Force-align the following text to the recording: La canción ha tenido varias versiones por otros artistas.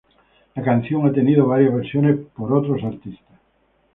La 0.55 0.63
canción 0.63 1.05
ha 1.05 1.13
tenido 1.13 1.45
varias 1.45 1.75
versiones 1.75 2.17
por 2.35 2.51
otros 2.53 2.83
artistas. 2.83 3.39